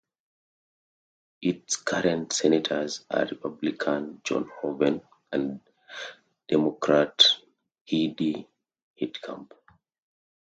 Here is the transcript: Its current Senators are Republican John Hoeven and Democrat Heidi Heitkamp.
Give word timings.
Its 1.43 1.75
current 1.75 2.33
Senators 2.33 3.05
are 3.11 3.27
Republican 3.27 4.19
John 4.23 4.49
Hoeven 4.59 5.03
and 5.31 5.61
Democrat 6.47 7.21
Heidi 7.87 8.47
Heitkamp. 8.99 9.51